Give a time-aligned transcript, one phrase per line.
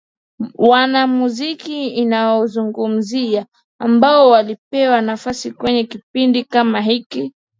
[0.57, 3.45] Wanamuziki ninaowazungumzia
[3.79, 7.33] ambao walipewa nafasi kwenye kipindi kama hiki